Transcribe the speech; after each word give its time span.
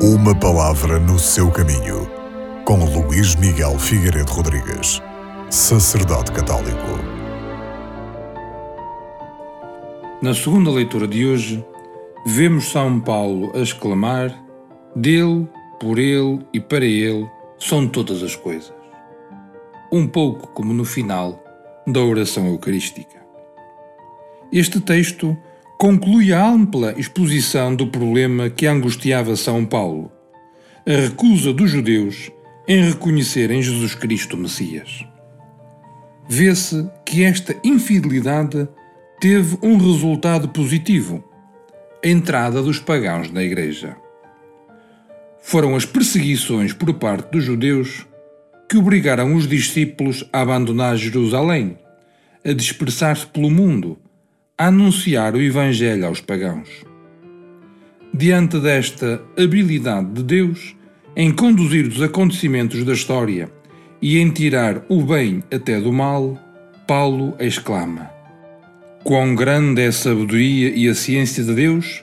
Uma 0.00 0.32
palavra 0.32 1.00
no 1.00 1.18
seu 1.18 1.50
caminho, 1.50 2.08
com 2.64 2.84
Luís 2.84 3.34
Miguel 3.34 3.76
Figueiredo 3.80 4.30
Rodrigues, 4.30 5.02
sacerdote 5.50 6.30
católico. 6.30 6.86
Na 10.22 10.32
segunda 10.32 10.70
leitura 10.70 11.08
de 11.08 11.26
hoje, 11.26 11.66
vemos 12.24 12.70
São 12.70 13.00
Paulo 13.00 13.50
a 13.56 13.58
exclamar: 13.58 14.40
Dele, 14.94 15.48
por 15.80 15.98
ele 15.98 16.46
e 16.52 16.60
para 16.60 16.84
ele 16.84 17.28
são 17.58 17.88
todas 17.88 18.22
as 18.22 18.36
coisas. 18.36 18.72
Um 19.90 20.06
pouco 20.06 20.46
como 20.52 20.72
no 20.72 20.84
final 20.84 21.42
da 21.84 22.00
oração 22.00 22.46
eucarística. 22.46 23.18
Este 24.52 24.80
texto 24.80 25.36
conclui 25.78 26.32
a 26.32 26.44
ampla 26.44 26.92
exposição 26.98 27.72
do 27.72 27.86
problema 27.86 28.50
que 28.50 28.66
angustiava 28.66 29.36
São 29.36 29.64
Paulo, 29.64 30.10
a 30.84 30.90
recusa 30.90 31.52
dos 31.52 31.70
judeus 31.70 32.32
em 32.66 32.82
reconhecerem 32.82 33.62
Jesus 33.62 33.94
Cristo 33.94 34.36
Messias. 34.36 35.06
Vê-se 36.28 36.84
que 37.06 37.22
esta 37.22 37.54
infidelidade 37.62 38.68
teve 39.20 39.56
um 39.62 39.76
resultado 39.76 40.48
positivo: 40.48 41.22
a 42.04 42.08
entrada 42.08 42.60
dos 42.60 42.80
pagãos 42.80 43.30
na 43.30 43.44
Igreja. 43.44 43.96
Foram 45.40 45.76
as 45.76 45.86
perseguições 45.86 46.72
por 46.72 46.92
parte 46.94 47.30
dos 47.30 47.44
judeus 47.44 48.04
que 48.68 48.76
obrigaram 48.76 49.32
os 49.36 49.46
discípulos 49.46 50.28
a 50.32 50.40
abandonar 50.40 50.96
Jerusalém, 50.96 51.78
a 52.44 52.52
dispersar-se 52.52 53.26
pelo 53.28 53.48
mundo 53.48 53.96
a 54.58 54.66
anunciar 54.66 55.36
o 55.36 55.40
Evangelho 55.40 56.04
aos 56.04 56.20
pagãos. 56.20 56.68
Diante 58.12 58.58
desta 58.58 59.22
habilidade 59.38 60.10
de 60.14 60.22
Deus 60.24 60.76
em 61.16 61.30
conduzir 61.30 61.86
os 61.86 62.02
acontecimentos 62.02 62.82
da 62.82 62.92
história 62.92 63.48
e 64.02 64.18
em 64.18 64.30
tirar 64.30 64.82
o 64.88 65.02
bem 65.02 65.44
até 65.54 65.80
do 65.80 65.92
mal, 65.92 66.36
Paulo 66.88 67.36
exclama: 67.38 68.10
Quão 69.04 69.36
grande 69.36 69.82
é 69.82 69.86
a 69.86 69.92
sabedoria 69.92 70.70
e 70.70 70.88
a 70.88 70.94
ciência 70.94 71.44
de 71.44 71.54
Deus, 71.54 72.02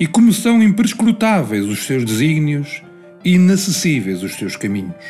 e 0.00 0.06
como 0.08 0.32
são 0.32 0.60
imprescrutáveis 0.60 1.64
os 1.66 1.84
seus 1.84 2.04
desígnios 2.04 2.82
e 3.24 3.34
inacessíveis 3.34 4.24
os 4.24 4.34
seus 4.34 4.56
caminhos. 4.56 5.04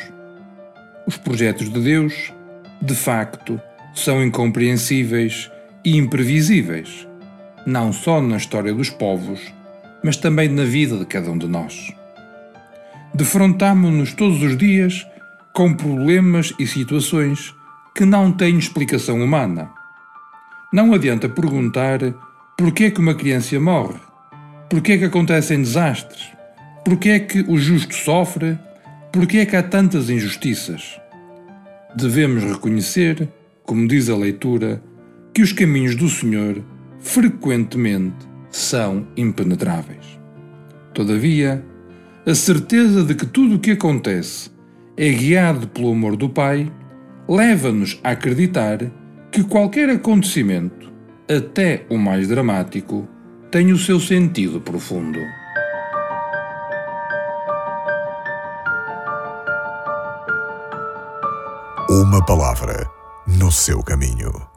Os 1.07 1.17
projetos 1.17 1.71
de 1.71 1.79
Deus, 1.79 2.31
de 2.79 2.93
facto, 2.93 3.59
são 3.95 4.23
incompreensíveis 4.23 5.49
e 5.85 5.95
imprevisíveis, 5.97 7.07
não 7.65 7.93
só 7.93 8.19
na 8.19 8.37
história 8.37 8.73
dos 8.73 8.89
povos, 8.89 9.39
mas 10.03 10.17
também 10.17 10.49
na 10.49 10.63
vida 10.63 10.97
de 10.97 11.05
cada 11.05 11.31
um 11.31 11.37
de 11.37 11.47
nós. 11.47 11.93
Defrontamo-nos 13.13 14.13
todos 14.13 14.41
os 14.41 14.57
dias 14.57 15.07
com 15.53 15.73
problemas 15.73 16.53
e 16.59 16.67
situações 16.67 17.55
que 17.95 18.03
não 18.03 18.31
têm 18.31 18.57
explicação 18.57 19.23
humana. 19.23 19.69
Não 20.73 20.93
adianta 20.93 21.29
perguntar 21.29 21.99
por 22.57 22.73
que 22.73 22.85
é 22.85 22.91
que 22.91 22.99
uma 22.99 23.15
criança 23.15 23.57
morre, 23.59 23.99
por 24.69 24.81
que 24.81 24.93
é 24.93 24.97
que 24.97 25.05
acontecem 25.05 25.61
desastres, 25.61 26.29
por 26.83 26.97
que 26.97 27.09
é 27.09 27.19
que 27.19 27.39
o 27.47 27.57
justo 27.57 27.95
sofre, 27.95 28.59
por 29.13 29.25
que 29.25 29.37
é 29.37 29.45
que 29.45 29.55
há 29.55 29.63
tantas 29.63 30.09
injustiças. 30.09 30.99
Devemos 31.95 32.43
reconhecer, 32.43 33.29
como 33.63 33.87
diz 33.87 34.09
a 34.09 34.17
leitura, 34.17 34.81
que 35.35 35.41
os 35.41 35.51
caminhos 35.51 35.95
do 35.95 36.07
Senhor 36.07 36.63
frequentemente 36.97 38.25
são 38.49 39.05
impenetráveis. 39.17 40.17
Todavia, 40.93 41.61
a 42.25 42.33
certeza 42.33 43.03
de 43.03 43.13
que 43.15 43.25
tudo 43.25 43.55
o 43.55 43.59
que 43.59 43.71
acontece 43.71 44.49
é 44.95 45.09
guiado 45.09 45.67
pelo 45.67 45.91
amor 45.91 46.15
do 46.15 46.29
Pai 46.29 46.71
leva-nos 47.27 47.99
a 48.01 48.11
acreditar 48.11 48.79
que 49.29 49.43
qualquer 49.43 49.89
acontecimento, 49.89 50.89
até 51.29 51.85
o 51.89 51.97
mais 51.97 52.29
dramático, 52.29 53.05
tem 53.51 53.73
o 53.73 53.77
seu 53.77 53.99
sentido 53.99 54.61
profundo. 54.61 55.19
Uma 61.89 62.25
palavra 62.25 62.89
no 63.27 63.51
seu 63.51 63.83
caminho. 63.83 64.54